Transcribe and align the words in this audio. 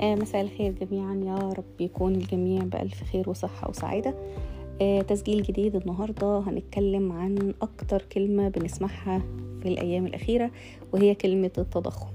آه 0.00 0.14
مساء 0.14 0.42
الخير 0.42 0.72
جميعا. 0.72 1.14
يا 1.14 1.48
رب 1.48 1.80
يكون 1.80 2.14
الجميع 2.14 2.62
بألف 2.62 3.02
خير 3.04 3.30
وصحة 3.30 3.68
وسعادة. 3.70 4.14
آه 4.82 5.00
تسجيل 5.02 5.42
جديد 5.42 5.76
النهاردة. 5.76 6.38
هنتكلم 6.38 7.12
عن 7.12 7.54
أكتر 7.62 8.02
كلمة 8.12 8.48
بنسمعها 8.48 9.22
في 9.62 9.68
الأيام 9.68 10.06
الأخيرة 10.06 10.50
وهي 10.92 11.14
كلمة 11.14 11.50
التضخم. 11.58 12.08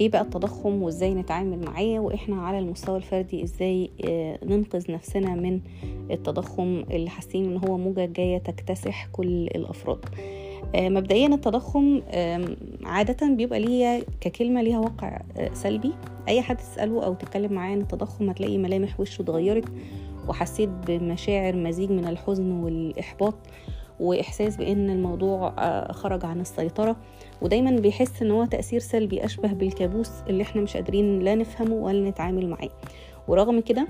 إيه 0.00 0.08
بقى 0.08 0.22
التضخم 0.22 0.82
وإزاي 0.82 1.14
نتعامل 1.14 1.64
معاه؟ 1.64 1.98
وإحنا 1.98 2.42
على 2.42 2.58
المستوى 2.58 2.96
الفردي 2.96 3.42
إزاي 3.42 3.90
آه 4.08 4.38
ننقذ 4.44 4.92
نفسنا 4.92 5.34
من 5.34 5.60
التضخم 6.10 6.84
اللي 6.90 7.10
حاسين 7.10 7.44
إن 7.44 7.68
هو 7.68 7.78
موجة 7.78 8.06
جاية 8.06 8.38
تكتسح 8.38 9.06
كل 9.12 9.46
الأفراد. 9.46 10.04
مبدئيا 10.76 11.26
التضخم 11.26 12.02
عادة 12.84 13.28
بيبقى 13.28 13.60
ليها 13.60 14.00
ككلمة 14.20 14.62
ليها 14.62 14.78
واقع 14.78 15.20
سلبي. 15.52 15.92
أي 16.28 16.42
حد 16.42 16.56
تسأله 16.56 17.04
أو 17.04 17.14
تتكلم 17.14 17.52
معاه 17.52 17.70
عن 17.70 17.80
التضخم 17.80 18.30
هتلاقي 18.30 18.58
ملامح 18.58 19.00
وشه 19.00 19.22
اتغيرت 19.22 19.64
وحسيت 20.28 20.68
بمشاعر 20.86 21.56
مزيج 21.56 21.90
من 21.90 22.06
الحزن 22.08 22.50
والإحباط 22.50 23.34
وإحساس 24.00 24.56
بأن 24.56 24.90
الموضوع 24.90 25.54
خرج 25.92 26.24
عن 26.24 26.40
السيطرة. 26.40 26.96
ودايما 27.42 27.70
بيحس 27.70 28.22
إن 28.22 28.30
هو 28.30 28.44
تأثير 28.44 28.80
سلبي 28.80 29.24
أشبه 29.24 29.52
بالكابوس 29.52 30.10
اللي 30.28 30.42
إحنا 30.42 30.62
مش 30.62 30.76
قادرين 30.76 31.18
لا 31.20 31.34
نفهمه 31.34 31.74
ولا 31.74 32.10
نتعامل 32.10 32.48
معاه. 32.48 32.68
ورغم 33.28 33.60
كده 33.60 33.86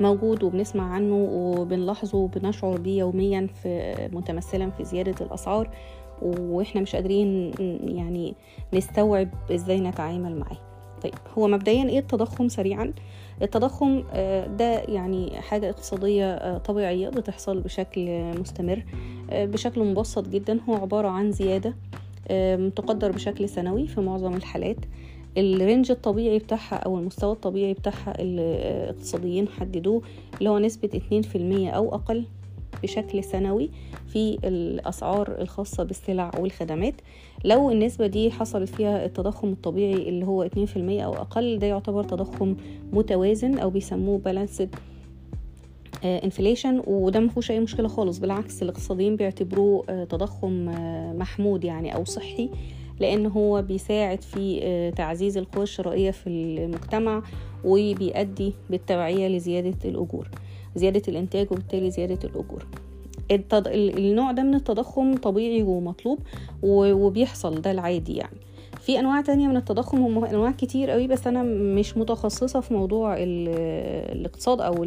موجود 0.00 0.42
وبنسمع 0.42 0.92
عنه 0.94 1.14
وبنلاحظه 1.32 2.18
وبنشعر 2.18 2.76
بيه 2.78 2.98
يوميا 2.98 3.46
في 3.62 3.94
متمثلا 4.12 4.70
في 4.70 4.84
زيادة 4.84 5.26
الأسعار 5.26 5.70
وإحنا 6.22 6.80
مش 6.80 6.96
قادرين 6.96 7.52
يعني 7.84 8.34
نستوعب 8.74 9.28
إزاي 9.52 9.80
نتعامل 9.80 10.36
معاه. 10.38 10.58
طيب 11.02 11.14
هو 11.38 11.48
مبدئيا 11.48 11.88
إيه 11.88 11.98
التضخم 11.98 12.48
سريعا؟ 12.48 12.92
التضخم 13.42 14.02
ده 14.56 14.82
يعني 14.88 15.40
حاجة 15.40 15.70
اقتصادية 15.70 16.58
طبيعية 16.58 17.08
بتحصل 17.08 17.60
بشكل 17.60 18.22
مستمر 18.40 18.84
بشكل 19.32 19.84
مبسط 19.84 20.28
جدا. 20.28 20.60
هو 20.68 20.74
عبارة 20.74 21.08
عن 21.08 21.32
زيادة 21.32 21.74
تقدر 22.76 23.12
بشكل 23.12 23.48
سنوي 23.48 23.86
في 23.86 24.00
معظم 24.00 24.34
الحالات. 24.34 24.76
الرينج 25.36 25.90
الطبيعي 25.90 26.38
بتاعها 26.38 26.74
أو 26.74 26.98
المستوى 26.98 27.32
الطبيعي 27.32 27.72
بتاعها 27.74 28.14
الاقتصاديين 28.22 29.48
حددوه 29.48 30.02
اللي 30.38 30.50
هو 30.50 30.58
نسبة 30.58 30.88
2% 30.88 31.74
أو 31.74 31.94
أقل 31.94 32.24
بشكل 32.82 33.24
سنوي 33.24 33.70
في 34.08 34.38
الأسعار 34.44 35.40
الخاصة 35.40 35.84
بالسلع 35.84 36.30
والخدمات. 36.38 36.94
لو 37.44 37.70
النسبة 37.70 38.06
دي 38.06 38.30
حصلت 38.30 38.68
فيها 38.68 39.04
التضخم 39.04 39.52
الطبيعي 39.52 40.08
اللي 40.08 40.26
هو 40.26 40.44
2% 40.46 40.50
أو 40.76 41.14
أقل 41.14 41.58
ده 41.58 41.66
يعتبر 41.66 42.04
تضخم 42.04 42.56
متوازن 42.92 43.58
أو 43.58 43.70
بيسموه 43.70 44.20
balanced 44.28 44.66
انفليشن 46.04 46.82
وده 46.86 47.20
مفيهوش 47.20 47.50
أي 47.50 47.60
مشكلة 47.60 47.88
خالص 47.88 48.18
بالعكس 48.18 48.62
الاقتصاديين 48.62 49.16
بيعتبروه 49.16 50.04
تضخم 50.04 50.64
محمود 51.18 51.64
يعني 51.64 51.94
أو 51.94 52.04
صحي. 52.04 52.50
لأن 53.00 53.26
هو 53.26 53.62
بيساعد 53.62 54.22
في 54.22 54.92
تعزيز 54.96 55.36
القوى 55.38 55.62
الشرائية 55.62 56.10
في 56.10 56.26
المجتمع 56.26 57.22
وبيؤدي 57.64 58.54
بالتبعيه 58.70 59.28
لزيادة 59.28 59.74
الأجور 59.84 60.28
زيادة 60.76 61.02
الإنتاج 61.08 61.52
وبالتالي 61.52 61.90
زيادة 61.90 62.18
الأجور. 62.24 62.66
التض... 63.30 63.68
النوع 63.68 64.32
ده 64.32 64.42
من 64.42 64.54
التضخم 64.54 65.16
طبيعي 65.16 65.62
ومطلوب 65.62 66.18
وبيحصل 66.62 67.60
ده 67.60 67.70
العادي 67.70 68.16
يعني. 68.16 68.36
في 68.80 68.98
أنواع 68.98 69.20
تانية 69.20 69.48
من 69.48 69.56
التضخم 69.56 69.98
هم 69.98 70.24
أنواع 70.24 70.50
كتير 70.50 70.90
قوي 70.90 71.06
بس 71.06 71.26
أنا 71.26 71.42
مش 71.42 71.96
متخصصة 71.96 72.60
في 72.60 72.74
موضوع 72.74 73.16
الاقتصاد 73.18 74.60
أو 74.60 74.86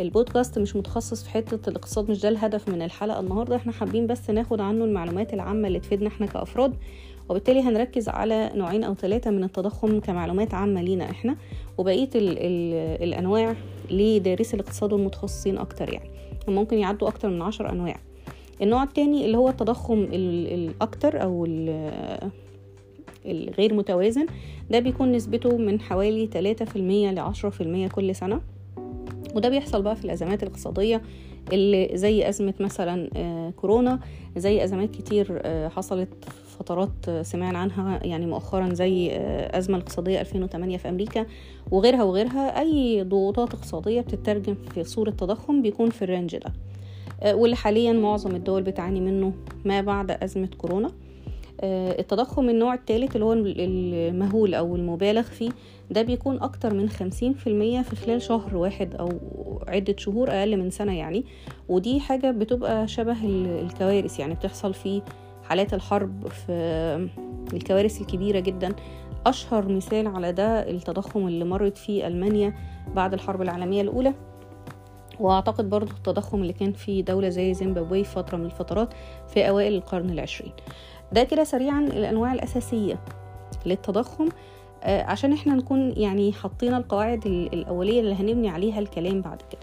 البودكاست 0.00 0.58
مش 0.58 0.76
متخصص 0.76 1.24
في 1.24 1.30
حتة 1.30 1.70
الاقتصاد 1.70 2.10
مش 2.10 2.20
ده 2.20 2.28
الهدف 2.28 2.68
من 2.68 2.82
الحلقة 2.82 3.20
النهارده. 3.20 3.56
إحنا 3.56 3.72
حابين 3.72 4.06
بس 4.06 4.30
ناخد 4.30 4.60
عنه 4.60 4.84
المعلومات 4.84 5.34
العامة 5.34 5.68
اللي 5.68 5.80
تفيدنا 5.80 6.08
إحنا 6.08 6.26
كأفراد. 6.26 6.74
وبالتالي 7.28 7.60
هنركز 7.60 8.08
على 8.08 8.50
نوعين 8.54 8.84
أو 8.84 8.94
ثلاثة 8.94 9.30
من 9.30 9.44
التضخم 9.44 10.00
كمعلومات 10.00 10.54
عامة 10.54 10.82
لينا 10.82 11.10
إحنا 11.10 11.36
وبقية 11.78 12.08
ال 12.14 12.38
ال 12.38 12.74
الأنواع 13.02 13.56
لدارسي 13.90 14.54
الاقتصاد 14.56 14.92
والمتخصصين 14.92 15.58
أكتر 15.58 15.92
يعني. 15.92 16.10
ممكن 16.48 16.78
يعدوا 16.78 17.08
أكتر 17.08 17.28
من 17.28 17.42
عشر 17.42 17.72
أنواع. 17.72 17.96
النوع 18.62 18.82
التاني 18.82 19.24
اللي 19.24 19.36
هو 19.36 19.48
التضخم 19.48 20.08
الأكتر 20.12 21.22
أو 21.22 21.46
الغير 23.26 23.74
متوازن 23.74 24.26
ده 24.70 24.78
بيكون 24.78 25.12
نسبته 25.12 25.56
من 25.56 25.80
حوالي 25.80 26.26
3% 26.26 26.76
ل 26.76 27.18
10% 27.88 27.88
كل 27.92 28.14
سنة. 28.14 28.40
وده 29.34 29.48
بيحصل 29.48 29.82
بقى 29.82 29.96
في 29.96 30.04
الأزمات 30.04 30.42
الاقتصادية 30.42 31.02
اللي 31.52 31.90
زي 31.94 32.28
أزمة 32.28 32.54
مثلا 32.60 33.10
كورونا 33.56 34.00
زي 34.36 34.64
أزمات 34.64 34.90
كتير 34.90 35.42
حصلت 35.68 36.08
فترات 36.58 37.10
سمعنا 37.22 37.58
عنها 37.58 38.04
يعني 38.04 38.26
مؤخرا 38.26 38.74
زي 38.74 39.10
أزمة 39.50 39.76
الاقتصادية 39.76 40.20
2008 40.20 40.76
في 40.76 40.88
أمريكا 40.88 41.26
وغيرها 41.70 42.02
وغيرها. 42.02 42.60
أي 42.60 43.02
ضغوطات 43.02 43.54
اقتصادية 43.54 44.00
بتترجم 44.00 44.54
في 44.54 44.84
صورة 44.84 45.10
تضخم 45.10 45.62
بيكون 45.62 45.90
في 45.90 46.02
الرينج 46.02 46.36
ده. 46.36 46.52
واللي 47.34 47.56
حاليا 47.56 47.92
معظم 47.92 48.34
الدول 48.36 48.62
بتعاني 48.62 49.00
منه 49.00 49.32
ما 49.64 49.80
بعد 49.80 50.10
أزمة 50.10 50.48
كورونا. 50.58 50.90
التضخم 51.62 52.48
النوع 52.48 52.74
الثالث 52.74 53.14
اللي 53.16 53.24
هو 53.24 53.32
المهول 53.32 54.54
أو 54.54 54.76
المبالغ 54.76 55.22
فيه 55.22 55.50
ده 55.90 56.02
بيكون 56.02 56.42
أكتر 56.42 56.74
من 56.74 56.88
خمسين 56.88 57.32
في 57.32 57.46
المية 57.46 57.80
في 57.82 57.96
خلال 57.96 58.22
شهر 58.22 58.56
واحد 58.56 58.94
أو 58.94 59.08
عدة 59.68 59.94
شهور 59.98 60.30
أقل 60.30 60.56
من 60.56 60.70
سنة 60.70 60.98
يعني. 60.98 61.24
ودي 61.68 62.00
حاجة 62.00 62.30
بتبقى 62.30 62.88
شبه 62.88 63.16
الكوارث 63.24 64.18
يعني 64.20 64.34
بتحصل 64.34 64.74
في 64.74 65.02
حالات 65.42 65.74
الحرب 65.74 66.28
في 66.28 67.08
الكوارث 67.54 68.00
الكبيرة 68.00 68.40
جدا. 68.40 68.74
أشهر 69.26 69.68
مثال 69.68 70.06
على 70.06 70.32
ده 70.32 70.70
التضخم 70.70 71.26
اللي 71.26 71.44
مرت 71.44 71.78
فيه 71.78 72.06
ألمانيا 72.06 72.54
بعد 72.94 73.14
الحرب 73.14 73.42
العالمية 73.42 73.82
الأولى. 73.82 74.14
وأعتقد 75.20 75.70
برضو 75.70 75.92
التضخم 75.92 76.42
اللي 76.42 76.52
كان 76.52 76.72
في 76.72 77.02
دولة 77.02 77.28
زي 77.28 77.54
زيمبابوي 77.54 78.04
فترة 78.04 78.36
من 78.36 78.44
الفترات 78.44 78.88
في 79.28 79.48
أوائل 79.48 79.74
القرن 79.74 80.10
العشرين. 80.10 80.52
ده 81.12 81.24
كده 81.24 81.44
سريعا 81.44 81.80
الأنواع 81.80 82.32
الأساسية 82.32 82.98
للتضخم 83.66 84.28
عشان 84.84 85.32
إحنا 85.32 85.54
نكون 85.54 85.92
يعني 85.96 86.32
حطينا 86.32 86.76
القواعد 86.76 87.26
الأولية 87.26 88.00
اللي 88.00 88.14
هنبني 88.14 88.48
عليها 88.48 88.78
الكلام 88.78 89.20
بعد 89.20 89.42
كده. 89.50 89.60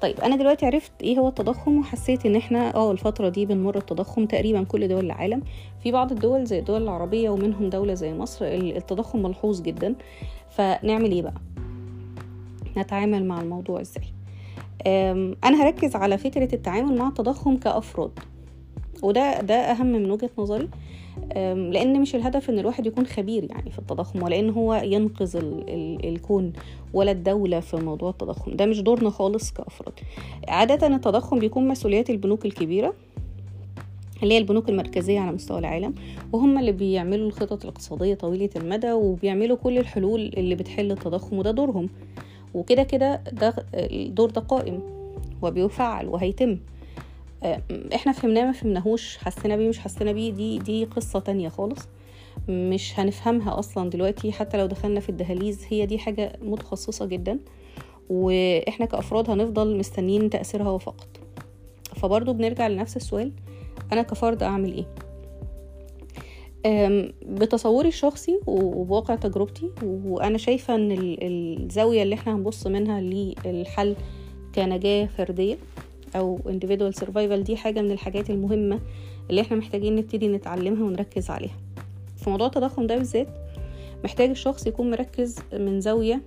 طيب 0.00 0.20
أنا 0.20 0.36
دلوقتي 0.36 0.66
عرفت 0.66 0.92
إيه 1.02 1.18
هو 1.18 1.28
التضخم 1.28 1.78
وحسيت 1.78 2.26
إن 2.26 2.36
إحنا 2.36 2.74
آه 2.74 2.92
الفترة 2.92 3.28
دي 3.28 3.46
بنمر 3.46 3.76
التضخم 3.76 4.26
تقريبا 4.26 4.62
كل 4.64 4.88
دول 4.88 5.04
العالم. 5.04 5.42
في 5.82 5.92
بعض 5.92 6.12
الدول 6.12 6.44
زي 6.44 6.58
الدول 6.58 6.82
العربية 6.82 7.30
ومنهم 7.30 7.70
دولة 7.70 7.94
زي 7.94 8.14
مصر 8.14 8.44
التضخم 8.44 9.22
ملحوظ 9.22 9.60
جدا. 9.62 9.94
فنعمل 10.50 11.12
إيه 11.12 11.22
بقى؟ 11.22 11.34
نتعامل 12.76 13.24
مع 13.24 13.40
الموضوع 13.40 13.80
إزاي؟ 13.80 14.04
أنا 15.44 15.62
هركز 15.62 15.96
على 15.96 16.18
فكرة 16.18 16.54
التعامل 16.54 16.98
مع 16.98 17.08
التضخم 17.08 17.56
كأفراد. 17.56 18.10
وده 19.02 19.40
ده 19.40 19.54
أهم 19.54 19.86
من 19.86 20.10
وجهة 20.10 20.30
نظري. 20.38 20.68
لأن 21.72 22.00
مش 22.00 22.14
الهدف 22.14 22.50
إن 22.50 22.58
الواحد 22.58 22.86
يكون 22.86 23.06
خبير 23.06 23.44
يعني 23.50 23.70
في 23.70 23.78
التضخم 23.78 24.22
ولا 24.22 24.38
ان 24.38 24.50
هو 24.50 24.74
ينقذ 24.74 25.36
ال 25.36 25.64
ال 25.68 26.08
الكون 26.08 26.52
ولا 26.94 27.10
الدولة 27.10 27.60
في 27.60 27.76
موضوع 27.76 28.10
التضخم. 28.10 28.56
ده 28.56 28.66
مش 28.66 28.80
دورنا 28.80 29.10
خالص 29.10 29.52
كأفراد. 29.52 29.92
عادة 30.48 30.86
التضخم 30.86 31.38
بيكون 31.38 31.68
مسؤوليات 31.68 32.10
البنوك 32.10 32.46
الكبيرة 32.46 32.94
اللي 34.22 34.34
هي 34.34 34.38
البنوك 34.38 34.68
المركزية 34.68 35.20
على 35.20 35.32
مستوى 35.32 35.58
العالم 35.58 35.94
وهم 36.32 36.58
اللي 36.58 36.72
بيعملوا 36.72 37.26
الخطط 37.26 37.62
الاقتصادية 37.62 38.14
طويلة 38.14 38.50
المدى 38.56 38.92
وبيعملوا 38.92 39.56
كل 39.56 39.78
الحلول 39.78 40.20
اللي 40.36 40.54
بتحل 40.54 40.92
التضخم 40.92 41.38
وده 41.38 41.50
دورهم. 41.50 41.88
وكده 42.54 42.82
كده 42.82 43.22
ده 43.32 43.54
الدور 43.74 44.30
ده 44.30 44.40
قائم 44.40 44.80
وبيفعل 45.42 46.08
وهيتم. 46.08 46.58
إحنا 47.94 48.12
فهمناه 48.12 48.44
ما 48.44 48.52
فهمناهوش 48.52 49.16
حسينا 49.18 49.56
بيه 49.56 49.68
مش 49.68 49.78
حسينا 49.78 50.12
بيه 50.12 50.32
دي 50.32 50.58
دي 50.58 50.84
قصة 50.84 51.18
تانية 51.18 51.48
خالص. 51.48 51.88
مش 52.48 53.00
هنفهمها 53.00 53.58
أصلا 53.58 53.90
دلوقتي 53.90 54.32
حتى 54.32 54.56
لو 54.56 54.66
دخلنا 54.66 55.00
في 55.00 55.08
الدهاليز 55.08 55.64
هي 55.68 55.86
دي 55.86 55.98
حاجة 55.98 56.32
متخصصة 56.42 57.06
جدا 57.06 57.38
وإحنا 58.10 58.86
كأفراد 58.86 59.30
هنفضل 59.30 59.76
مستنيين 59.78 60.30
تأثيرها 60.30 60.78
فقط 60.78 61.06
فبرضه 61.96 62.32
بنرجع 62.32 62.68
لنفس 62.68 62.96
السؤال 62.96 63.32
أنا 63.92 64.02
كفرد 64.02 64.42
أعمل 64.42 64.72
إيه؟ 64.72 64.86
بتصوري 67.26 67.88
الشخصي 67.88 68.40
وبواقع 68.46 69.14
تجربتي 69.14 69.70
وأنا 69.82 70.38
شايفة 70.38 70.74
إن 70.74 71.16
الزاوية 71.22 72.02
اللي 72.02 72.14
إحنا 72.14 72.34
هنبص 72.34 72.66
منها 72.66 73.00
للحل 73.00 73.96
كنجاة 74.54 75.06
فردية. 75.06 75.58
أو 76.16 76.38
individual 76.46 76.94
survival 77.04 77.34
دي 77.42 77.56
حاجة 77.56 77.82
من 77.82 77.90
الحاجات 77.90 78.30
المهمة 78.30 78.80
اللي 79.30 79.40
إحنا 79.40 79.56
محتاجين 79.56 79.96
نبتدي 79.96 80.28
نتعلمها 80.28 80.84
ونركز 80.84 81.30
عليها. 81.30 81.56
في 82.16 82.30
موضوع 82.30 82.46
التضخم 82.46 82.86
ده 82.86 82.96
بالذات 82.96 83.28
محتاج 84.04 84.30
الشخص 84.30 84.66
يكون 84.66 84.90
مركز 84.90 85.36
من 85.52 85.80
زاوية 85.80 86.20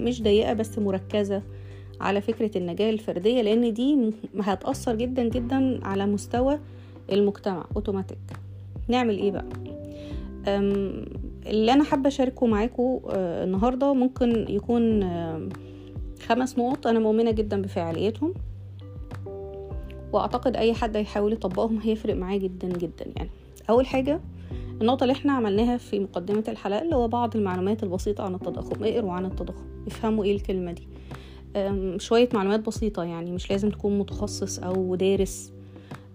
مش 0.00 0.22
ضيقة 0.22 0.52
بس 0.52 0.78
مركزة 0.78 1.42
على 2.00 2.20
فكرة 2.20 2.58
النجاة 2.58 2.90
الفردية 2.90 3.42
لأن 3.42 3.72
دي 3.72 4.10
هتأثر 4.40 4.94
جدا 4.96 5.28
جدا 5.28 5.80
على 5.86 6.06
مستوى 6.06 6.58
المجتمع 7.12 7.64
اوتوماتيك 7.76 8.18
نعمل 8.88 9.18
إيه 9.18 9.30
بقى؟ 9.30 9.44
اللي 11.46 11.72
أنا 11.72 11.84
حابة 11.84 12.08
أشاركه 12.08 12.46
معاكم 12.46 13.00
آه، 13.10 13.44
النهارده 13.44 13.94
ممكن 13.94 14.46
يكون 14.48 15.02
خمس 16.22 16.58
نقط. 16.58 16.86
أنا 16.86 16.98
مؤمنة 16.98 17.30
جدا 17.30 17.62
بفعاليتهم. 17.62 18.34
وأعتقد 20.12 20.56
أي 20.56 20.74
حد 20.74 20.96
هيحاول 20.96 21.32
يطبقهم 21.32 21.78
هيفرق 21.78 22.14
معاه 22.16 22.36
جدا 22.36 22.68
جدا 22.68 23.04
يعني. 23.16 23.30
أول 23.70 23.86
حاجة 23.86 24.20
النقطة 24.80 25.04
اللي 25.04 25.12
إحنا 25.12 25.32
عملناها 25.32 25.76
في 25.76 26.00
مقدمة 26.00 26.44
الحلقة 26.48 26.82
اللي 26.82 26.96
هو 26.96 27.08
بعض 27.08 27.36
المعلومات 27.36 27.82
البسيطة 27.82 28.24
عن 28.24 28.34
التضخم. 28.34 28.84
اقروا 28.84 29.12
عن 29.12 29.24
التضخم؟ 29.24 29.64
افهموا 29.86 30.24
إيه 30.24 30.36
الكلمة 30.36 30.72
دي؟ 30.72 30.88
شوية 31.98 32.28
معلومات 32.34 32.60
بسيطة 32.60 33.04
يعني 33.04 33.32
مش 33.32 33.50
لازم 33.50 33.70
تكون 33.70 33.98
متخصص 33.98 34.58
أو 34.58 34.94
دارس. 34.94 35.52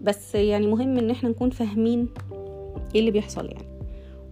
بس 0.01 0.35
يعني 0.35 0.67
مهم 0.67 0.97
إن 0.97 1.09
إحنا 1.09 1.29
نكون 1.29 1.49
فاهمين 1.49 2.09
إيه 2.95 2.99
اللي 2.99 3.11
بيحصل 3.11 3.45
يعني. 3.45 3.76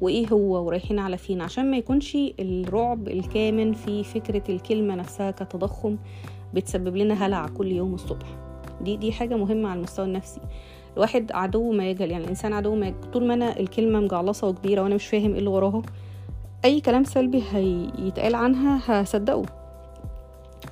وإيه 0.01 0.27
هو 0.27 0.65
ورايحين 0.65 0.99
على 0.99 1.17
فين 1.17 1.41
عشان 1.41 1.71
ما 1.71 1.77
يكونش 1.77 2.17
الرعب 2.39 3.07
الكامن 3.07 3.73
في 3.73 4.03
فكرة 4.03 4.43
الكلمة 4.49 4.95
نفسها 4.95 5.31
كتضخم 5.31 5.97
بتسبب 6.53 6.95
لنا 6.95 7.25
هلع 7.25 7.47
كل 7.47 7.71
يوم 7.71 7.93
الصبح. 7.93 8.27
دي 8.81 8.97
دي 8.97 9.11
حاجة 9.11 9.35
مهمة 9.35 9.69
على 9.69 9.77
المستوى 9.77 10.05
النفسي. 10.05 10.41
الواحد 10.93 11.31
عدو 11.31 11.71
ما 11.71 11.89
يجهل 11.89 12.11
يعني 12.11 12.23
الانسان 12.23 12.53
عدو 12.53 12.75
ما 12.75 12.87
يجهل 12.87 13.11
طول 13.13 13.27
ما 13.27 13.33
أنا 13.33 13.59
الكلمة 13.59 13.99
مجعلصة 13.99 14.47
وكبيرة 14.47 14.81
وأنا 14.81 14.95
مش 14.95 15.07
فاهم 15.07 15.31
إيه 15.31 15.39
اللي 15.39 15.49
وراها 15.49 15.81
أي 16.65 16.81
كلام 16.81 17.03
سلبي 17.03 17.43
هيتقال 17.51 18.35
عنها 18.35 18.81
هصدقه. 18.85 19.45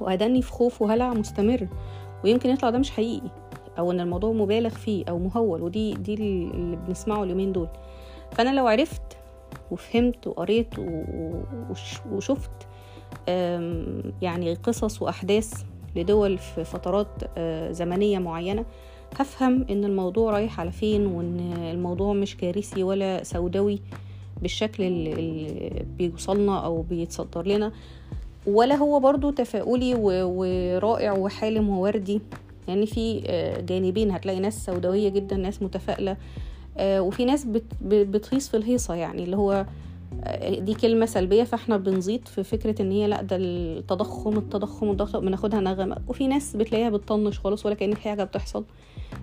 وهدني 0.01 0.41
في 0.41 0.51
خوف 0.51 0.81
وهلع 0.81 1.13
مستمر 1.13 1.67
ويمكن 2.23 2.49
يطلع 2.49 2.69
ده 2.69 2.77
مش 2.77 2.91
حقيقي 2.91 3.29
أو 3.79 3.91
إن 3.91 3.99
الموضوع 3.99 4.31
مبالغ 4.31 4.69
فيه 4.69 5.05
أو 5.09 5.19
مهول 5.19 5.61
ودي 5.61 5.93
دي 5.93 6.13
اللي 6.13 6.75
بنسمعه 6.87 7.23
اليومين 7.23 7.51
دول. 7.51 7.67
فأنا 8.31 8.49
لو 8.49 8.67
عرفت 8.67 9.12
وفهمت 9.73 10.27
وقريت 10.27 10.67
وشفت 12.11 12.51
يعني 14.21 14.53
قصص 14.63 15.01
وأحداث 15.01 15.63
لدول 15.95 16.37
في 16.37 16.63
فترات 16.63 17.07
آه، 17.37 17.71
زمنية 17.71 18.19
معينة 18.19 18.65
هفهم 19.19 19.65
إن 19.69 19.85
الموضوع 19.85 20.31
رايح 20.31 20.59
على 20.59 20.71
فين 20.71 21.05
وإن 21.05 21.53
الموضوع 21.71 22.13
مش 22.13 22.37
كارثي 22.37 22.83
ولا 22.83 23.23
سوداوي 23.23 23.79
بالشكل 24.41 24.83
اللي 24.83 25.85
بيوصلنا 25.97 26.65
أو 26.65 26.81
بيتصدر 26.81 27.47
لنا 27.47 27.71
ولا 28.47 28.75
هو 28.75 28.99
برضو 28.99 29.31
تفاؤلي 29.31 29.95
ورائع 29.95 31.11
وحالم 31.13 31.69
ووردي. 31.69 32.21
يعني 32.67 32.85
في 32.85 33.23
آه، 33.27 33.61
جانبين 33.61 34.11
هتلاقي 34.11 34.39
ناس 34.39 34.65
سوداوية 34.65 35.09
جدا 35.09 35.35
ناس 35.35 35.61
متفائلة 35.61 36.11
آه، 36.11 36.17
وفي 36.79 37.25
ناس 37.25 37.47
بتهيص 37.81 38.49
في 38.49 38.57
الهيصة 38.57 38.93
يعني 38.93 39.23
اللي 39.23 39.37
هو 39.37 39.65
آه، 40.23 40.59
دي 40.59 40.73
كلمة 40.73 41.05
سلبية 41.05 41.43
فاحنا 41.43 41.77
بنزيط 41.77 42.27
في 42.27 42.43
فكرة 42.43 42.81
إن 42.81 42.91
هي 42.91 43.07
لأ 43.07 43.21
ده 43.21 43.35
التضخم 43.35 44.37
التضخم 44.37 44.91
التضخم 44.91 45.19
بناخدها 45.19 45.59
نغمة. 45.59 45.97
وفي 46.07 46.27
ناس 46.27 46.55
بتلاقيها 46.55 46.89
بتطنش 46.89 47.39
خالص 47.39 47.65
ولا 47.65 47.75
كأن 47.75 47.93
في 47.95 48.01
حاجة 48.01 48.23
بتحصل 48.23 48.63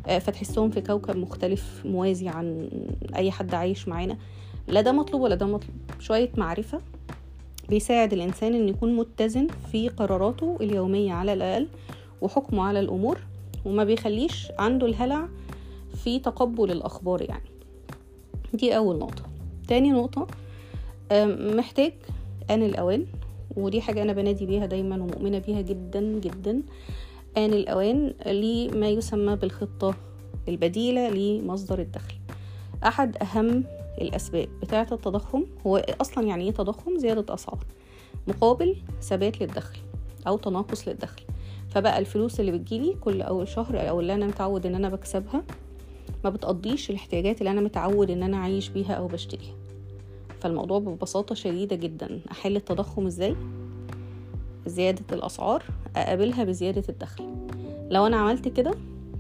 فتحسهم 0.07 0.71
في 0.71 0.81
كوكب 0.81 1.17
مختلف 1.17 1.83
موازي 1.85 2.29
عن 2.29 2.69
أي 3.17 3.31
حد 3.31 3.55
عايش 3.55 3.89
معانا. 3.89 4.17
لا 4.69 4.81
ده 4.81 4.93
مطلوب 4.93 5.23
ولا 5.23 5.35
ده 5.35 5.47
مطلوب. 5.47 5.75
شوية 5.99 6.31
معرفة 6.37 6.81
بيساعد 7.69 8.13
الإنسان 8.13 8.55
إنه 8.55 8.71
يكون 8.71 8.97
متزن 8.97 9.47
في 9.73 9.89
قراراته 9.89 10.57
اليومية 10.61 11.13
على 11.13 11.33
الأقل 11.33 11.67
وحكمه 12.21 12.63
على 12.63 12.81
الأمور 12.81 13.19
وما 13.65 13.85
بيخليش 13.85 14.49
عنده 14.59 14.87
الهلع 14.87 15.29
في 16.05 16.19
تقبل 16.19 16.71
الأخبار 16.71 17.23
يعني. 17.23 17.51
دي 18.55 18.77
أول 18.77 18.99
نقطة. 18.99 19.23
تاني 19.69 19.91
نقطة 19.93 20.27
محتاج 21.57 21.93
آن 22.51 22.63
الأوان 22.63 23.07
ودي 23.57 23.81
حاجة 23.81 24.03
أنا 24.03 24.13
بنادي 24.13 24.47
بيها 24.47 24.67
دايما 24.67 24.97
ومؤمنة 24.97 25.39
بيها 25.39 25.61
جدا 25.61 26.01
جدا. 26.01 26.63
آن 27.37 27.53
الأوان 27.53 28.15
لما 28.27 28.89
يسمى 28.89 29.37
بالخطة 29.37 29.95
البديلة 30.49 31.09
لمصدر 31.11 31.79
الدخل. 31.79 32.15
أحد 32.85 33.17
أهم 33.17 33.65
الأسباب 34.01 34.49
بتاعة 34.63 34.87
التضخم 34.93 35.45
هو 35.67 35.77
أصلا 36.01 36.25
يعني 36.27 36.45
إيه 36.45 36.51
تضخم؟ 36.51 36.99
زيادة 36.99 37.35
أسعار. 37.35 37.65
مقابل 38.29 38.77
ثبات 39.03 39.41
للدخل 39.41 39.79
أو 40.27 40.37
تناقص 40.37 40.89
للدخل. 40.89 41.23
فبقى 41.69 41.99
الفلوس 41.99 42.41
اللي 42.41 42.53
بتجيلي 42.53 42.95
كل 43.01 43.23
أول 43.23 43.49
شهر 43.49 43.89
أو 43.89 44.01
اللي 44.01 44.15
أنا 44.15 44.27
متعود 44.27 44.67
إن 44.67 44.75
أنا 44.75 44.89
بكسبها 44.89 45.43
ما 46.25 46.31
بتقضيش 46.31 46.91
الاحتياجات 46.91 47.39
اللي 47.39 47.51
أنا 47.51 47.61
متعود 47.61 48.11
إن 48.11 48.23
أنا 48.23 48.37
أعيش 48.37 48.69
بيها 48.69 48.93
أو 48.93 49.07
بشتريها. 49.07 49.55
فالموضوع 50.41 50.79
ببساطة 50.79 51.35
شديدة 51.35 51.77
جدا. 51.77 52.21
أحل 52.31 52.57
التضخم 52.57 53.07
إزاي؟ 53.07 53.37
زيادة 54.67 55.05
الأسعار 55.13 55.63
أقابلها 55.97 56.45
بزيادة 56.45 56.83
الدخل. 56.89 57.25
لو 57.91 58.07
أنا 58.07 58.17
عملت 58.17 58.49
كده 58.49 58.75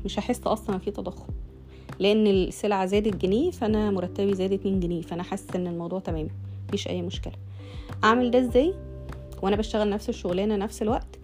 مش 0.05 0.19
هحس 0.19 0.41
أصلا 0.47 0.79
في 0.79 0.91
تضخم 0.91 1.26
لأن 1.99 2.26
السلعة 2.26 2.87
زادت 2.87 3.17
جنيه 3.17 3.50
فأنا 3.50 3.91
مرتبي 3.91 4.35
زاد 4.35 4.52
اتنين 4.52 4.81
جنيه 4.81 5.02
فأنا 5.02 5.23
حاسة 5.23 5.47
إن 5.55 5.67
الموضوع 5.67 6.00
تمام 6.00 6.29
مفيش 6.69 6.88
أي 6.88 7.02
مشكلة. 7.02 7.32
أعمل 8.05 8.31
ده 8.31 8.38
إزاي؟ 8.38 8.75
وأنا 9.43 9.56
بشتغل 9.56 9.91
نفس 9.91 10.08
الشغلانة 10.08 10.56
نفس 10.56 10.82
الوقت 10.82 11.19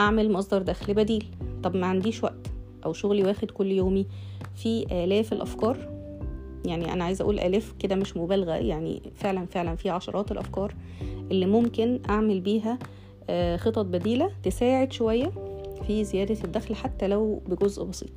أعمل 0.00 0.32
مصدر 0.32 0.62
دخل 0.62 0.94
بديل. 0.94 1.26
طب 1.62 1.76
ما 1.76 1.86
عنديش 1.86 2.24
وقت. 2.24 2.51
أو 2.84 2.92
شغلي 2.92 3.24
واخد 3.24 3.50
كل 3.50 3.72
يومي 3.72 4.06
في 4.54 4.86
آلاف 5.04 5.32
الأفكار. 5.32 5.76
يعني 6.64 6.92
أنا 6.92 7.04
عايزة 7.04 7.22
أقول 7.22 7.40
آلاف 7.40 7.74
كده 7.78 7.94
مش 7.94 8.16
مبالغة 8.16 8.52
يعني 8.52 9.02
فعلا 9.14 9.46
فعلا 9.46 9.76
في 9.76 9.90
عشرات 9.90 10.32
الأفكار 10.32 10.74
اللي 11.30 11.46
ممكن 11.46 12.00
أعمل 12.10 12.40
بيها 12.40 12.78
آه، 13.30 13.56
خطط 13.56 13.84
بديلة 13.84 14.30
تساعد 14.42 14.92
شوية 14.92 15.32
في 15.86 16.04
زيادة 16.04 16.36
الدخل 16.44 16.74
حتى 16.74 17.08
لو 17.08 17.42
بجزء 17.46 17.84
بسيط. 17.84 18.10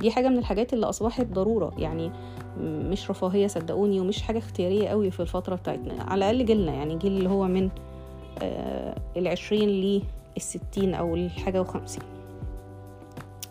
دي 0.00 0.10
حاجة 0.10 0.28
من 0.28 0.38
الحاجات 0.38 0.72
اللي 0.72 0.86
أصبحت 0.86 1.26
ضرورة 1.26 1.72
يعني 1.78 2.10
مش 2.60 3.10
رفاهية 3.10 3.46
صدقوني 3.46 4.00
ومش 4.00 4.22
حاجة 4.22 4.38
اختيارية 4.38 4.88
قوي 4.88 5.10
في 5.10 5.20
الفترة 5.20 5.54
بتاعتنا. 5.56 6.02
على 6.02 6.30
الأقل 6.30 6.44
جيلنا 6.46 6.72
يعني 6.74 6.96
جيل 6.98 7.12
اللي 7.12 7.28
هو 7.28 7.46
من 7.46 7.70
آه، 8.42 8.98
العشرين 9.16 10.02
الستين 10.36 10.94
أو 10.94 11.14
الحاجة 11.14 11.60
وخمسين. 11.60 12.02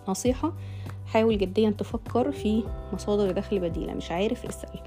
نصيحة 0.09 0.53
حاول 1.05 1.37
جديا 1.37 1.69
تفكر 1.69 2.31
في 2.31 2.63
مصادر 2.93 3.31
دخل 3.31 3.59
بديلة 3.59 3.93
مش 3.93 4.11
عارف 4.11 4.45
اسأل. 4.45 4.79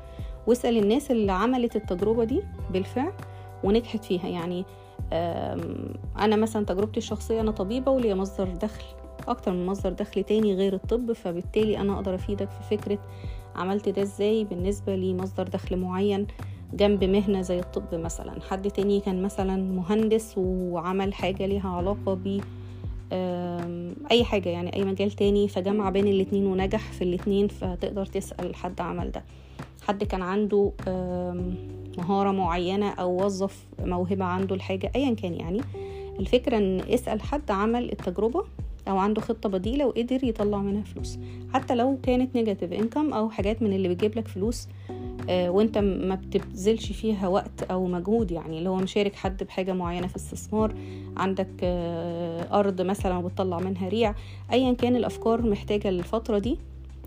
واسأل 0.46 0.76
الناس 0.76 1.10
اللي 1.10 1.32
عملت 1.32 1.76
التجربة 1.76 2.24
دي 2.24 2.42
بالفعل 2.72 3.12
ونجحت 3.64 4.04
فيها. 4.04 4.28
يعني 4.28 4.64
أنا 6.18 6.36
مثلا 6.36 6.64
تجربتي 6.66 6.98
الشخصية 6.98 7.40
أنا 7.40 7.50
طبيبة 7.50 7.90
وليا 7.92 8.14
مصدر 8.14 8.48
دخل 8.48 8.84
أكتر 9.28 9.52
من 9.52 9.66
مصدر 9.66 9.92
دخل 9.92 10.22
تاني 10.24 10.54
غير 10.54 10.74
الطب 10.74 11.12
فبالتالي 11.12 11.78
أنا 11.78 11.94
أقدر 11.94 12.14
أفيدك 12.14 12.48
في 12.50 12.76
فكرة 12.76 12.98
عملت 13.56 13.88
ده 13.88 14.02
إزاي 14.02 14.44
بالنسبة 14.44 14.96
لمصدر 14.96 15.48
دخل 15.48 15.76
معين 15.76 16.26
جنب 16.74 17.04
مهنة 17.04 17.42
زي 17.42 17.58
الطب 17.58 17.94
مثلا. 17.94 18.40
حد 18.50 18.70
تاني 18.70 19.00
كان 19.00 19.22
مثلا 19.22 19.56
مهندس 19.56 20.34
وعمل 20.36 21.14
حاجة 21.14 21.46
ليها 21.46 21.68
علاقة 21.68 22.14
ب 22.14 22.40
أي 24.10 24.24
حاجة 24.24 24.48
يعني 24.48 24.76
أي 24.76 24.84
مجال 24.84 25.10
تاني 25.10 25.48
فجمع 25.48 25.90
بين 25.90 26.08
الاتنين 26.08 26.46
ونجح 26.46 26.92
في 26.92 27.04
الاتنين 27.04 27.48
فتقدر 27.48 28.06
تسأل 28.06 28.54
حد 28.54 28.80
عمل 28.80 29.10
ده. 29.10 29.22
حد 29.82 30.04
كان 30.04 30.22
عنده 30.22 30.72
مهارة 31.98 32.30
معينة 32.30 32.90
أو 32.90 33.24
وظف 33.24 33.66
موهبة 33.84 34.24
عنده 34.24 34.54
الحاجة 34.54 34.92
ايا 34.96 35.14
كان 35.14 35.34
يعني. 35.34 35.60
الفكرة 36.20 36.56
إن 36.56 36.80
اسأل 36.80 37.22
حد 37.22 37.50
عمل 37.50 37.92
التجربة 37.92 38.44
أو 38.88 38.98
عنده 38.98 39.20
خطة 39.20 39.48
بديلة 39.48 39.86
وقدر 39.86 40.24
يطلع 40.24 40.58
منها 40.58 40.82
فلوس. 40.82 41.18
حتى 41.54 41.74
لو 41.74 41.98
كانت 42.02 42.36
نيجاتيف 42.36 42.72
انكم 42.72 43.12
أو 43.12 43.30
حاجات 43.30 43.62
من 43.62 43.72
اللي 43.72 43.88
بتجيب 43.88 44.18
لك 44.18 44.28
فلوس 44.28 44.68
وانت 45.30 45.78
ما 45.78 46.14
بتبذلش 46.14 46.92
فيها 46.92 47.28
وقت 47.28 47.62
أو 47.70 47.86
مجهود 47.86 48.30
يعني 48.30 48.58
اللي 48.58 48.68
هو 48.68 48.76
مشارك 48.76 49.14
حد 49.14 49.44
بحاجة 49.44 49.72
معينة 49.72 50.06
في 50.06 50.16
استثمار 50.16 50.74
عندك 51.16 51.48
آه، 51.62 52.58
أرض 52.60 52.80
مثلا 52.80 53.16
وبتطلع 53.16 53.58
منها 53.58 53.88
ريع 53.88 54.14
ايا 54.52 54.72
كان 54.72 54.96
الأفكار 54.96 55.42
محتاجة 55.42 55.88
الفترة 55.88 56.38
دي 56.38 56.58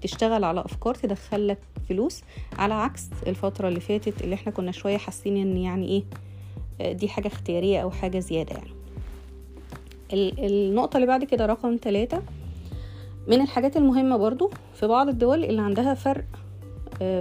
تشتغل 0.02 0.44
على 0.44 0.60
أفكار 0.60 0.96
تدخل 0.96 1.48
لك 1.48 1.60
فلوس 1.90 2.22
على 2.58 2.74
عكس 2.74 3.10
الفترة 3.28 3.68
اللي 3.68 3.80
فاتت 3.80 4.22
اللي 4.22 4.36
إحنا 4.36 4.52
كنا 4.52 4.72
شوية 4.72 4.98
حاسين 4.98 5.38
إن 5.38 5.58
يعني 5.58 5.88
إيه 5.88 6.04
آه، 6.82 6.92
دي 6.92 7.08
حاجة 7.10 7.28
اختيارية 7.28 7.80
أو 7.80 7.92
حاجة 7.92 8.20
زيادة 8.20 8.56
يعني. 8.56 8.74
النقطة 10.14 10.98
اللي 10.98 11.08
بعد 11.08 11.24
كده 11.24 11.46
رقم 11.46 11.78
ثلاثة 11.84 12.22
من 13.28 13.42
الحاجات 13.42 13.78
المهمة 13.78 14.18
برضو 14.18 14.52
في 14.74 14.88
بعض 14.88 15.08
الدول 15.08 15.44
اللي 15.44 15.62
عندها 15.62 15.94
فرق 15.94 16.26
آه، 16.36 16.43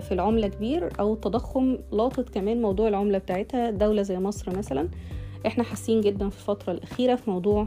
في 0.01 0.13
العملة 0.13 0.49
كبير 0.49 0.89
أو 1.01 1.15
التضخم 1.15 1.79
لاطت 1.93 2.29
كمان 2.35 2.63
موضوع 2.63 2.89
العملة 2.89 3.19
بتاعتها 3.19 3.71
دولة 3.71 4.03
زي 4.03 4.19
مصر 4.19 4.59
مثلا. 4.59 4.89
إحنا 5.47 5.65
حاسين 5.65 6.01
جدا 6.01 6.29
في 6.29 6.37
الفترة 6.37 6.73
الأخيرة 6.73 7.15
في 7.15 7.31
موضوع 7.31 7.67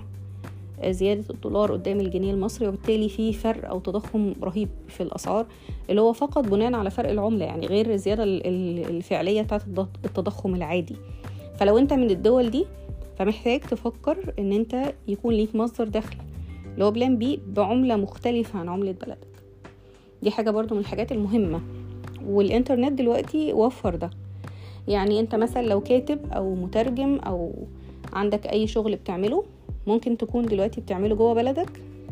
آه، 0.82 0.92
زيادة 0.92 1.24
الدولار 1.30 1.72
قدام 1.72 2.00
الجنيه 2.00 2.34
المصري 2.34 2.68
وبالتالي 2.68 3.10
في 3.10 3.34
فرق 3.34 3.70
أو 3.70 3.80
تضخم 3.80 4.34
رهيب 4.44 4.70
في 4.88 5.04
الأسعار 5.04 5.46
اللي 5.90 6.02
هو 6.02 6.14
فقط 6.14 6.48
بناء 6.48 6.74
على 6.74 6.90
فرق 6.90 7.10
العملة 7.10 7.46
يعني 7.46 7.68
غير 7.68 7.94
الزيادة 7.94 8.24
الفعلية 8.24 9.42
بتاعت 9.42 9.62
التضخم 10.06 10.56
العادي. 10.56 10.96
فلو 11.58 11.78
أنت 11.78 11.94
من 11.94 12.10
الدول 12.10 12.50
دي 12.50 12.66
فمحتاج 13.18 13.60
تفكر 13.60 14.34
إن 14.40 14.52
أنت 14.52 14.94
يكون 15.08 15.34
ليك 15.34 15.56
مصدر 15.56 15.88
دخل 15.88 16.18
اللي 16.74 16.86
هو 16.86 16.92
plan 16.92 17.18
B 17.18 17.40
بعملة 17.48 17.96
مختلفة 17.96 18.60
عن 18.60 18.70
عملة 18.70 18.92
بلدك. 18.92 19.28
دي 20.24 20.32
حاجة 20.32 20.52
برضو 20.52 20.76
من 20.76 20.82
الحاجات 20.82 21.12
المهمة. 21.12 21.62
والإنترنت 22.28 22.92
دلوقتي 23.00 23.54
وفر 23.54 23.96
ده. 23.96 24.10
يعني 24.88 25.20
أنت 25.20 25.36
مثلا 25.36 25.62
لو 25.68 25.82
كاتب 25.82 26.20
أو 26.34 26.56
مترجم 26.56 27.20
أو 27.20 27.54
عندك 28.14 28.48
أي 28.48 28.68
شغل 28.68 28.96
بتعمله 28.96 29.44
ممكن 29.88 30.18
تكون 30.18 30.46
دلوقتي 30.46 30.82
بتعمله 30.82 31.16
جوه 31.16 31.34
بلدك 31.34 31.70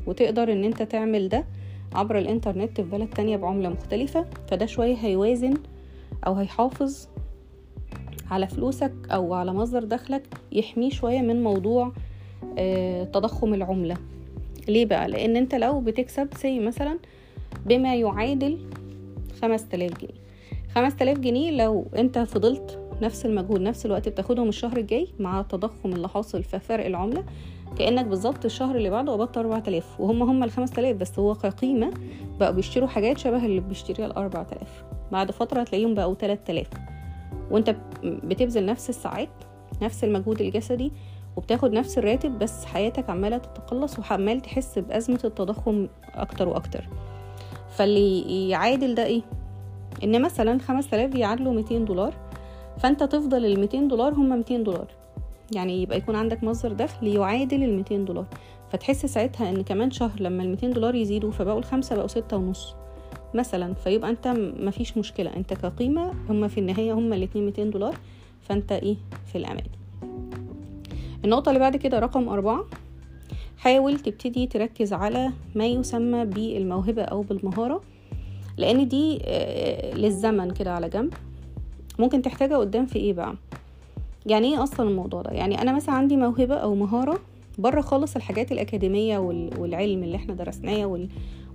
وتقدر 0.08 0.52
إن 0.52 0.64
أنت 0.64 0.82
تعمل 0.84 1.30
ده 1.30 1.46
عبر 1.96 2.18
الإنترنت 2.18 2.82
في 2.82 2.88
بلد 2.90 3.10
تانية 3.10 3.38
بعملة 3.38 3.70
مختلفة. 3.70 4.26
فده 4.48 4.66
شوية 4.66 4.96
هيوازن 4.96 5.54
أو 6.28 6.34
هيحافظ 6.34 7.08
على 8.32 8.48
فلوسك 8.48 8.94
أو 9.12 9.34
على 9.34 9.54
مصدر 9.54 9.84
دخلك 9.84 10.24
يحميه 10.52 10.90
شوية 10.90 11.22
من 11.22 11.44
موضوع 11.44 11.92
آه، 12.58 13.04
تضخم 13.04 13.54
العملة. 13.54 13.98
ليه 14.68 14.86
بقى؟ 14.86 15.08
لأن 15.08 15.36
أنت 15.36 15.56
لو 15.56 15.80
بتكسب 15.82 16.30
سي 16.38 16.60
مثلا 16.60 17.00
بما 17.66 17.96
يعادل 17.96 18.58
خمس 19.42 19.68
تلاف 19.68 19.92
جنيه. 19.92 20.24
خمس 20.76 20.96
تلاف 20.96 21.20
جنيه 21.20 21.52
لو 21.52 21.88
انت 21.96 22.20
فضلت 22.20 22.80
نفس 23.02 23.26
المجهود 23.26 23.62
نفس 23.62 23.86
الوقت 23.86 24.10
بتاخدهم 24.10 24.50
الشهر 24.50 24.78
الجاي 24.78 25.08
مع 25.20 25.40
التضخم 25.40 25.94
اللي 25.94 26.10
حاصل 26.10 26.44
في 26.44 26.60
فرق 26.60 26.86
العملة 26.86 27.24
كأنك 27.78 28.06
بالظبط 28.06 28.46
الشهر 28.46 28.76
اللي 28.76 28.90
بعده 28.90 29.12
قبضت 29.12 29.38
أربعة 29.38 29.60
تلاف 29.60 30.00
وهم 30.00 30.24
هم 30.24 30.44
الخمس 30.44 30.72
تلاف 30.72 30.96
بس 30.96 31.20
هو 31.20 31.36
كقيمة 31.36 31.94
بقوا 32.40 32.52
بيشتروا 32.52 32.88
حاجات 32.88 33.18
شبه 33.18 33.46
اللي 33.46 33.62
بيشتريها 33.62 34.06
الأربع 34.06 34.44
تلاف 34.44 34.84
بعد 35.12 35.32
فترة 35.32 35.62
هتلاقيهم 35.62 35.94
بقوا 35.94 36.14
تلات 36.14 36.48
تلاف 36.48 36.68
وانت 37.52 37.76
بتبذل 38.04 38.66
نفس 38.66 38.90
الساعات 38.90 39.30
نفس 39.82 40.04
المجهود 40.04 40.42
الجسدي 40.42 40.92
وبتاخد 41.36 41.74
نفس 41.74 41.98
الراتب 41.98 42.40
بس 42.40 42.66
حياتك 42.66 43.10
عمالة 43.10 43.38
تتقلص 43.38 44.00
وعمال 44.00 44.42
تحس 44.42 44.80
بأزمة 44.80 45.20
التضخم 45.24 45.88
أكتر 46.16 46.48
وأكتر. 46.48 46.90
فاللي 47.76 48.50
يعادل 48.50 48.96
ده 48.96 49.06
إيه؟ 49.06 49.22
إن 50.04 50.22
مثلا 50.22 50.60
خمس 50.60 50.90
تلاف 50.90 51.16
يعادلوا 51.16 51.54
ميتين 51.54 51.86
دولار 51.86 52.14
فأنت 52.78 53.04
تفضل 53.04 53.46
الميتين 53.46 53.88
دولار 53.88 54.14
هما 54.14 54.36
ميتين 54.36 54.64
دولار. 54.64 54.88
يعني 55.56 55.82
يبقى 55.82 55.98
يكون 55.98 56.16
عندك 56.16 56.44
مصدر 56.44 56.74
دخل 56.74 57.08
يعادل 57.08 57.64
الميتين 57.64 58.06
دولار. 58.06 58.26
فتحس 58.72 59.06
ساعتها 59.06 59.50
إن 59.50 59.64
كمان 59.64 59.92
شهر 59.92 60.22
لما 60.22 60.44
الميتين 60.44 60.72
دولار 60.72 60.96
يزيدوا 60.96 61.32
فبقوا 61.32 61.60
الخمسة 61.60 61.96
بقوا 61.96 62.08
ستة 62.08 62.38
ونص 62.38 62.76
مثلا. 63.34 63.74
فيبقى 63.74 64.10
أنت 64.10 64.28
مفيش 64.60 64.98
مشكلة. 64.98 65.36
أنت 65.36 65.54
كقيمة 65.54 66.14
هما 66.30 66.48
في 66.48 66.60
النهاية 66.60 66.94
هما 66.94 67.16
الاتنين 67.16 67.46
ميتين 67.46 67.70
دولار 67.70 67.96
فأنت 68.42 68.72
إيه؟ 68.72 68.96
في 69.26 69.38
الأمان. 69.38 69.66
النقطة 71.26 71.50
اللي 71.50 71.60
بعد 71.60 71.76
كده 71.78 72.00
رقم 72.00 72.30
أربعة. 72.30 72.66
حاول 73.64 74.00
تبتدي 74.00 74.48
تركز 74.48 74.94
على 74.94 75.32
ما 75.56 75.66
يسمى 75.66 76.26
بالموهبة 76.26 77.02
أو 77.02 77.22
بالمهارة 77.22 77.82
لأن 78.58 78.88
دي 78.88 79.20
آه، 79.26 79.96
للزمن 79.96 80.52
كده 80.52 80.74
على 80.74 80.90
جنب. 80.90 81.14
ممكن 82.00 82.22
تحتاجها 82.22 82.58
قدام 82.58 82.86
في 82.86 82.96
إيه 83.00 83.14
بقى؟ 83.14 83.36
يعني 84.26 84.54
إيه 84.54 84.64
أصلا 84.64 84.90
الموضوع 84.90 85.22
ده؟ 85.22 85.32
يعني 85.32 85.62
أنا 85.62 85.74
مثلا 85.76 85.96
عندي 85.96 86.18
موهبة 86.18 86.56
أو 86.56 86.76
مهارة 86.76 87.20
بره 87.58 87.82
خالص 87.82 88.16
الحاجات 88.16 88.52
الأكاديمية 88.52 89.18
والعلم 89.58 90.04
اللي 90.04 90.16
إحنا 90.16 90.34
درسناه 90.34 91.08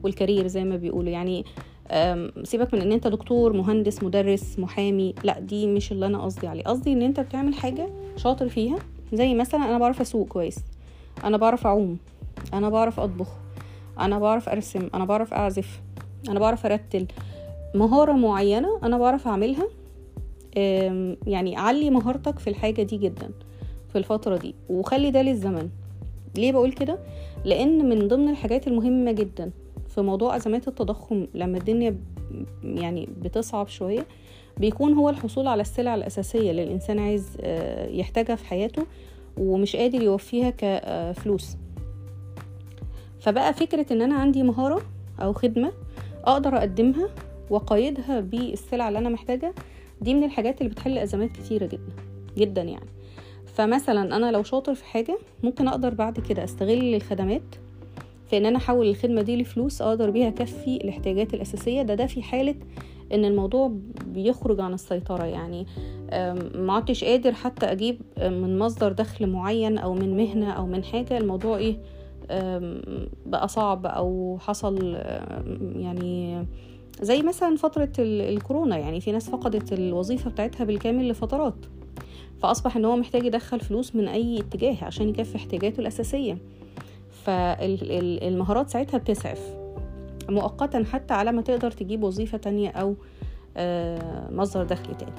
والكارير 0.02 0.46
زي 0.46 0.64
ما 0.64 0.76
بيقولوا. 0.76 1.10
يعني 1.10 1.44
سيبك 2.42 2.74
من 2.74 2.80
إن 2.80 2.92
أنت 2.92 3.06
دكتور 3.06 3.52
مهندس 3.52 4.02
مدرس 4.02 4.58
محامي 4.58 5.14
لأ 5.24 5.40
دي 5.40 5.66
مش 5.66 5.92
اللي 5.92 6.06
أنا 6.06 6.22
قصدي 6.24 6.46
عليه. 6.46 6.62
قصدي 6.62 6.92
إن 6.92 7.02
أنت 7.02 7.20
بتعمل 7.20 7.54
حاجة 7.54 7.88
شاطر 8.16 8.48
فيها 8.48 8.78
زي 9.12 9.34
مثلا 9.34 9.64
أنا 9.64 9.78
بعرف 9.78 10.00
أسوق 10.00 10.28
كويس. 10.28 10.56
أنا 11.24 11.36
بعرف 11.36 11.66
أعوم. 11.66 11.98
أنا 12.54 12.68
بعرف 12.68 13.00
أطبخ. 13.00 13.28
أنا 14.00 14.18
بعرف 14.18 14.48
أرسم. 14.48 14.88
أنا 14.94 15.04
بعرف 15.04 15.34
أعزف. 15.34 15.80
أنا 16.28 16.40
بعرف 16.40 16.66
أرتل. 16.66 17.06
مهارة 17.74 18.12
معينة 18.12 18.78
أنا 18.82 18.98
بعرف 18.98 19.28
أعملها 19.28 19.68
يعني 21.26 21.56
علي 21.56 21.90
مهارتك 21.90 22.38
في 22.38 22.50
الحاجة 22.50 22.82
دي 22.82 22.96
جدا 22.96 23.30
في 23.92 23.98
الفترة 23.98 24.36
دي. 24.36 24.54
وخلي 24.68 25.10
ده 25.10 25.22
للزمن. 25.22 25.68
ليه 26.36 26.52
بقول 26.52 26.72
كده؟ 26.72 26.98
لأن 27.44 27.88
من 27.88 28.08
ضمن 28.08 28.28
الحاجات 28.28 28.66
المهمة 28.66 29.12
جدا 29.12 29.50
في 29.88 30.00
موضوع 30.00 30.36
أزمات 30.36 30.68
التضخم 30.68 31.26
لما 31.34 31.58
الدنيا 31.58 31.96
يعني 32.64 33.08
بتصعب 33.22 33.68
شوية 33.68 34.06
بيكون 34.56 34.92
هو 34.92 35.10
الحصول 35.10 35.46
على 35.46 35.60
السلع 35.62 35.94
الأساسية 35.94 36.50
اللي 36.50 36.62
الإنسان 36.62 36.98
عايز 36.98 37.36
آه، 37.40 37.88
يحتاجها 37.88 38.36
في 38.36 38.44
حياته. 38.46 38.86
ومش 39.38 39.76
قادر 39.76 40.02
يوفيها 40.02 40.50
كفلوس 40.58 41.56
فبقى 43.20 43.54
فكرة 43.54 43.92
إن 43.92 44.02
أنا 44.02 44.14
عندي 44.14 44.42
مهارة 44.42 44.82
أو 45.22 45.32
خدمة 45.32 45.72
أقدر 46.24 46.56
أقدمها 46.56 47.08
وأقيدها 47.50 48.20
بالسلع 48.20 48.88
اللي 48.88 48.98
أنا 48.98 49.08
محتاجة 49.08 49.54
دي 50.00 50.14
من 50.14 50.24
الحاجات 50.24 50.60
اللي 50.60 50.72
بتحل 50.72 50.98
أزمات 50.98 51.30
كتيرة 51.32 51.66
جدا 51.66 51.92
جدا 52.38 52.62
يعني. 52.62 52.86
فمثلا 53.54 54.16
أنا 54.16 54.32
لو 54.32 54.42
شاطر 54.42 54.74
في 54.74 54.84
حاجة 54.84 55.18
ممكن 55.42 55.68
أقدر 55.68 55.94
بعد 55.94 56.20
كده 56.20 56.44
أستغل 56.44 56.94
الخدمات 56.94 57.42
في 58.30 58.36
إن 58.36 58.46
أنا 58.46 58.56
أحول 58.58 58.86
الخدمة 58.88 59.22
دي 59.22 59.36
لفلوس 59.42 59.82
أقدر 59.82 60.10
بيها 60.10 60.28
أكفي 60.28 60.76
الاحتياجات 60.76 61.34
الأساسية. 61.34 61.82
ده 61.82 61.94
ده 61.94 62.06
في 62.06 62.22
حالة 62.22 62.54
إن 63.12 63.24
الموضوع 63.24 63.72
بيخرج 64.06 64.60
عن 64.60 64.74
السيطرة 64.74 65.24
يعني. 65.24 65.66
ما 66.54 66.72
عدتش 66.72 67.04
قادر 67.04 67.32
حتى 67.32 67.66
أجيب 67.66 68.00
من 68.18 68.58
مصدر 68.58 68.92
دخل 68.92 69.26
معين 69.26 69.78
أو 69.78 69.94
من 69.94 70.16
مهنة 70.16 70.50
أو 70.50 70.66
من 70.66 70.84
حاجة. 70.84 71.18
الموضوع 71.18 71.56
إيه؟ 71.56 71.78
بقى 73.26 73.48
صعب 73.48 73.86
أو 73.86 74.38
حصل 74.40 74.94
يعني 75.76 76.44
زي 77.02 77.22
مثلا 77.22 77.56
فترة 77.56 77.92
الكورونا. 77.98 78.78
يعني 78.78 79.00
في 79.00 79.12
ناس 79.12 79.30
فقدت 79.30 79.72
الوظيفة 79.72 80.30
بتاعتها 80.30 80.64
بالكامل 80.64 81.08
لفترات 81.08 81.54
فأصبح 82.42 82.76
إن 82.76 82.84
هو 82.84 82.96
محتاج 82.96 83.24
يدخل 83.24 83.60
فلوس 83.60 83.96
من 83.96 84.08
أي 84.08 84.40
اتجاه 84.40 84.76
عشان 84.84 85.08
يكفي 85.08 85.36
احتياجاته 85.36 85.80
الأساسية. 85.80 86.38
فالمهارات 87.24 88.70
ساعتها 88.70 88.98
بتسعف. 88.98 89.54
مؤقتا 90.28 90.84
حتى 90.84 91.14
على 91.14 91.32
ما 91.32 91.42
تقدر 91.42 91.70
تجيب 91.70 92.02
وظيفة 92.02 92.38
تانية 92.38 92.70
أو 92.70 92.94
آه، 93.56 94.30
مصدر 94.32 94.64
دخل 94.64 94.94
تاني. 94.96 95.12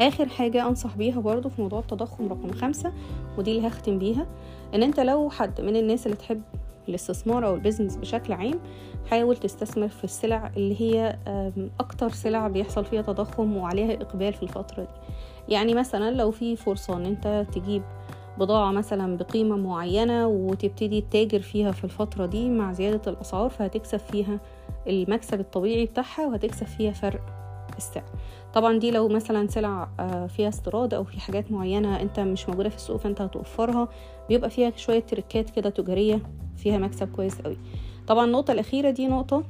آخر 0.00 0.28
حاجة 0.28 0.68
أنصح 0.68 0.96
بيها 0.96 1.20
برضو 1.20 1.48
في 1.48 1.62
موضوع 1.62 1.78
التضخم 1.78 2.28
رقم 2.28 2.52
خمسة 2.52 2.92
ودي 3.38 3.56
اللي 3.56 3.68
هختم 3.68 3.98
بيها 3.98 4.26
إن 4.74 4.82
أنت 4.82 5.00
لو 5.00 5.30
حد 5.30 5.60
من 5.60 5.76
الناس 5.76 6.06
اللي 6.06 6.16
تحب 6.16 6.42
الاستثمار 6.88 7.46
أو 7.46 7.54
البيزنس 7.54 7.96
بشكل 7.96 8.32
عام 8.32 8.60
حاول 9.10 9.36
تستثمر 9.36 9.88
في 9.88 10.04
السلع 10.04 10.50
اللي 10.56 10.80
هي 10.80 11.18
أكتر 11.80 12.08
سلع 12.10 12.48
بيحصل 12.48 12.84
فيها 12.84 13.02
تضخم 13.02 13.56
وعليها 13.56 13.94
إقبال 13.94 14.32
في 14.32 14.42
الفترة 14.42 14.82
دي. 14.82 14.88
يعني 15.48 15.74
مثلا 15.74 16.10
لو 16.10 16.30
في 16.30 16.56
فرصة 16.56 16.96
إن 16.96 17.06
أنت 17.06 17.46
تجيب 17.52 17.82
بضاعة 18.38 18.72
مثلا 18.72 19.16
بقيمة 19.16 19.56
معينة 19.56 20.26
وتبتدي 20.26 21.00
تتاجر 21.00 21.40
فيها 21.40 21.72
في 21.72 21.84
الفترة 21.84 22.26
دي 22.26 22.50
مع 22.50 22.72
زيادة 22.72 23.12
الأسعار 23.12 23.50
فهتكسب 23.50 23.98
فيها 23.98 24.40
المكسب 24.86 25.40
الطبيعي 25.40 25.86
بتاعها 25.86 26.26
وهتكسب 26.26 26.66
فيها 26.66 26.92
فرق. 26.92 27.39
السعر. 27.78 28.04
طبعا 28.54 28.78
دي 28.78 28.90
لو 28.90 29.08
مثلا 29.08 29.48
سلع 29.48 29.88
آه، 30.00 30.26
فيها 30.26 30.48
استيراد 30.48 30.94
أو 30.94 31.04
في 31.04 31.20
حاجات 31.20 31.52
معينة 31.52 32.00
أنت 32.00 32.20
مش 32.20 32.48
موجودة 32.48 32.68
في 32.68 32.76
السوق 32.76 32.96
فأنت 32.96 33.20
هتوفرها 33.20 33.88
بيبقى 34.28 34.50
فيها 34.50 34.72
شوية 34.76 35.00
تركات 35.00 35.50
كده 35.50 35.70
تجارية 35.70 36.22
فيها 36.56 36.78
مكسب 36.78 37.08
كويس 37.12 37.40
قوي. 37.40 37.56
طبعا 38.06 38.24
النقطة 38.24 38.52
الأخيرة 38.52 38.90
دي 38.90 39.06
نقطة 39.06 39.42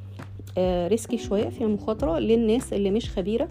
risky 0.58 1.16
آه، 1.16 1.20
شوية 1.20 1.48
فيها 1.48 1.66
مخاطرة 1.66 2.18
للناس 2.18 2.72
اللي 2.72 2.90
مش 2.90 3.10
خبيرة 3.10 3.48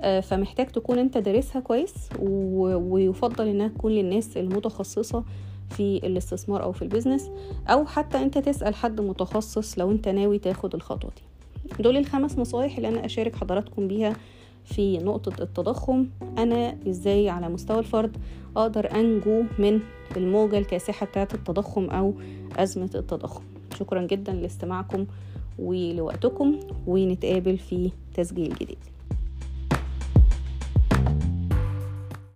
آه، 0.00 0.20
فمحتاج 0.20 0.66
تكون 0.66 0.98
أنت 0.98 1.18
دارسها 1.18 1.60
كويس 1.60 1.94
ويفضل 2.18 3.48
إنها 3.48 3.68
تكون 3.68 3.92
للناس 3.92 4.36
المتخصصة 4.36 5.24
في 5.70 5.96
الاستثمار 6.06 6.62
أو 6.62 6.72
في 6.72 6.82
ال 6.82 6.87
business 6.87 7.30
أو 7.68 7.86
حتى 7.86 8.18
أنت 8.22 8.38
تسأل 8.38 8.74
حد 8.74 9.00
متخصص 9.00 9.78
لو 9.78 9.90
أنت 9.90 10.08
ناوي 10.08 10.38
تاخد 10.38 10.74
الخطوة 10.74 11.10
دي. 11.16 11.22
دول 11.80 11.96
الخمس 11.96 12.38
نصايح 12.38 12.76
اللي 12.76 12.88
أنا 12.88 13.04
أشارك 13.04 13.36
حضراتكم 13.36 13.88
بيها 13.88 14.16
في 14.64 14.98
نقطة 14.98 15.42
التضخم. 15.42 16.06
أنا 16.38 16.76
إزاي 16.88 17.28
على 17.28 17.48
مستوى 17.48 17.78
الفرد 17.78 18.16
أقدر 18.56 18.94
أنجو 18.94 19.42
من 19.58 19.80
الموجة 20.16 20.58
الكاسحة 20.58 21.06
بتاعة 21.06 21.28
التضخم 21.34 21.90
أو 21.90 22.14
أزمة 22.56 22.90
التضخم. 22.94 23.42
شكرا 23.78 24.06
جدا 24.06 24.32
لاستماعكم 24.32 25.06
ولوقتكم 25.58 26.60
ونتقابل 26.86 27.58
في 27.58 27.90
تسجيل 28.14 28.54
جديد. 28.54 28.78